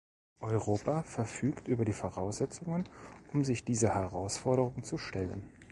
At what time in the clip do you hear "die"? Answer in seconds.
1.85-1.93